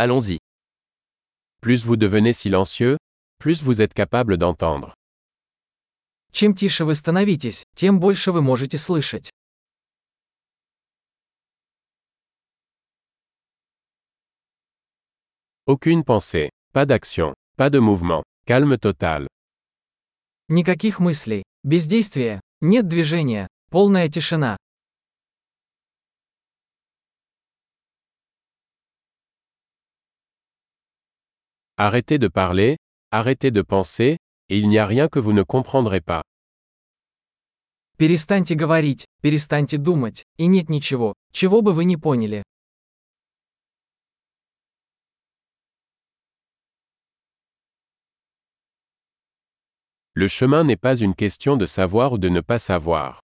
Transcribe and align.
Allons-y. 0.00 0.38
Plus 1.60 1.84
vous 1.84 1.96
devenez 1.96 2.32
silencieux, 2.32 2.98
plus 3.40 3.64
vous 3.64 3.82
êtes 3.82 3.94
capable 3.94 4.36
d'entendre. 4.36 4.94
Чем 6.30 6.54
тише 6.54 6.84
вы 6.84 6.94
становитесь, 6.94 7.64
тем 7.74 7.98
больше 7.98 8.30
вы 8.30 8.40
можете 8.40 8.78
слышать. 8.78 9.30
Aucune 15.66 16.04
pensée, 16.04 16.50
pas 16.72 16.86
d'action, 16.86 17.34
pas 17.56 17.68
de 17.68 17.80
mouvement, 17.80 18.22
calme 18.46 18.78
total. 18.78 19.26
Никаких 20.48 21.00
мыслей, 21.00 21.42
бездействия, 21.64 22.40
нет 22.60 22.86
движения, 22.86 23.48
полная 23.68 24.08
тишина. 24.08 24.56
Arrêtez 31.77 32.17
de 32.17 32.27
parler, 32.27 32.77
arrêtez 33.11 33.51
de 33.51 33.61
penser, 33.61 34.17
et 34.49 34.57
il 34.59 34.67
n'y 34.67 34.77
a 34.77 34.85
rien 34.85 35.07
que 35.07 35.19
vous 35.19 35.33
ne 35.33 35.43
comprendrez 35.43 36.01
pas. 36.01 36.23
Перестаньте 37.97 38.55
говорить, 38.55 39.05
перестаньте 39.21 39.77
думать, 39.77 40.23
и 40.37 40.47
нет 40.47 40.69
ничего, 40.69 41.13
чего 41.31 41.61
бы 41.61 41.73
вы 41.73 41.85
не 41.85 41.97
поняли. 41.97 42.43
Le 50.15 50.27
chemin 50.27 50.63
n'est 50.63 50.77
pas 50.77 50.95
une 50.95 51.15
question 51.15 51.57
de 51.57 51.65
savoir 51.65 52.13
ou 52.13 52.17
de 52.19 52.29
ne 52.29 52.41
pas 52.41 52.59
savoir. 52.59 53.19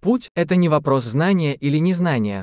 Путь – 0.00 0.34
это 0.34 0.56
не 0.56 0.70
вопрос 0.70 1.04
знания 1.04 1.54
или 1.54 1.78
незнания. 1.78 2.42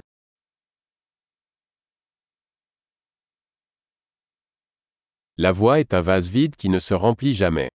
La 5.43 5.51
voie 5.51 5.81
est 5.81 5.93
un 5.93 6.01
vase 6.01 6.29
vide 6.29 6.55
qui 6.55 6.69
ne 6.69 6.79
se 6.79 6.95
remplit 6.95 7.35
jamais. 7.35 7.69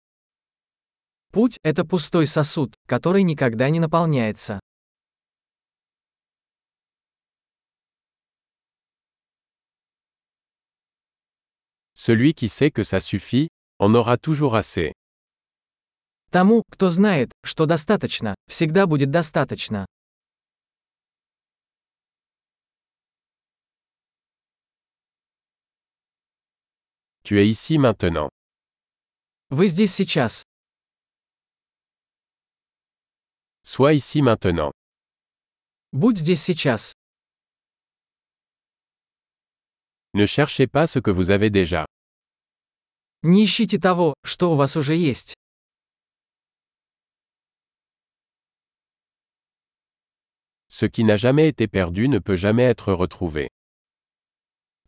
Путь– 1.33 1.57
это 1.65 1.83
пустой 1.83 2.25
сосуд, 2.25 2.73
который 2.87 3.23
никогда 3.23 3.69
не 3.69 3.81
наполняется. 3.81 4.61
Celui 11.93 12.33
qui 12.33 12.47
sait 12.47 12.71
que 12.71 12.85
ça 12.85 13.01
suffit, 13.01 13.49
en 13.79 13.93
aura 13.95 14.17
toujours 14.17 14.55
assez. 14.55 14.93
Тому, 16.31 16.63
кто 16.71 16.89
знает, 16.89 17.33
что 17.43 17.65
достаточно, 17.65 18.35
всегда 18.47 18.87
будет 18.87 19.11
достаточно. 19.11 19.85
Tu 27.26 27.38
es 27.38 27.48
ici 27.48 27.78
maintenant. 27.78 28.28
Вы 29.50 29.68
здесь 29.68 29.94
сейчас. 29.94 30.42
Sois 33.64 33.94
ici 33.94 34.22
maintenant. 34.22 34.72
Будь 35.92 36.18
здесь 36.18 36.42
сейчас. 36.42 36.94
Ne 40.14 40.26
cherchez 40.26 40.66
pas 40.66 40.86
ce 40.86 40.98
que 40.98 41.10
vous 41.10 41.30
avez 41.30 41.50
déjà. 41.50 41.86
Не 43.22 43.44
ищите 43.44 43.78
того, 43.78 44.14
что 44.24 44.52
у 44.52 44.56
вас 44.56 44.76
уже 44.76 44.96
есть. 44.96 45.34
Ce 50.68 50.86
qui 50.86 51.04
n'a 51.04 51.16
jamais 51.16 51.48
été 51.48 51.68
perdu 51.68 52.08
ne 52.08 52.18
peut 52.18 52.36
jamais 52.36 52.64
être 52.64 52.92
retrouvé. 52.92 53.48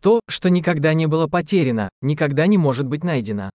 То, 0.01 0.21
что 0.29 0.49
никогда 0.49 0.93
не 0.93 1.07
было 1.07 1.27
потеряно, 1.27 1.89
никогда 2.01 2.47
не 2.47 2.57
может 2.57 2.87
быть 2.87 3.03
найдено. 3.03 3.49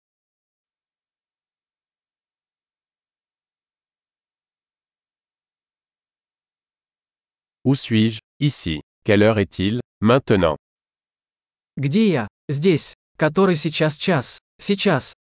Où 7.64 7.74
suis-je 7.74 8.20
Ici. 8.40 8.82
Quelle 9.04 9.22
heure 9.22 9.38
est-il 9.38 9.80
Maintenant. 10.02 10.56
Где 11.76 12.10
я? 12.10 12.28
Здесь. 12.48 12.94
Который 13.16 13.54
сейчас 13.54 13.96
час? 13.96 14.38
Сейчас. 14.60 15.14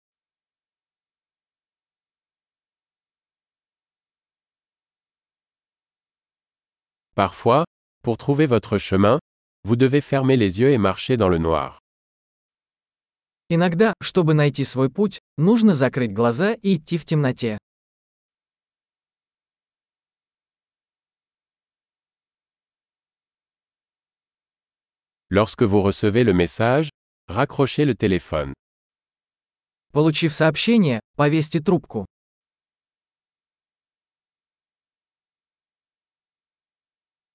Parfois, 7.16 7.64
pour 8.02 8.18
trouver 8.18 8.48
votre 8.48 8.78
chemin, 8.78 9.20
vous 9.65 9.77
devez 9.77 10.01
fermer 10.01 10.37
les 10.37 10.61
yeux 10.61 10.71
et 10.71 10.79
marcher 10.79 11.17
dans 11.17 11.29
le 11.29 11.39
noir. 11.39 11.79
Иногда, 13.51 13.95
чтобы 14.01 14.35
найти 14.35 14.65
свой 14.65 14.91
путь, 14.91 15.21
нужно 15.37 15.73
закрыть 15.73 16.13
глаза 16.13 16.53
и 16.55 16.77
идти 16.77 16.99
в 16.99 17.05
темноте. 17.05 17.59
Lorsque 25.31 25.63
vous 25.63 25.83
recevez 25.83 26.25
le 26.25 26.33
message, 26.33 26.89
raccrochez 27.29 27.85
le 27.85 27.95
téléphone. 27.95 28.55
Получив 29.93 30.35
сообщение, 30.35 31.01
повесьте 31.17 31.61
трубку. 31.61 32.07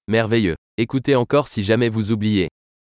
Merveilleux. 0.06 0.56
Écoutez 0.81 1.13
encore 1.17 1.49
si 1.49 1.61
jamais 1.61 1.89
vous 1.89 2.13
oubliez. 2.13 2.47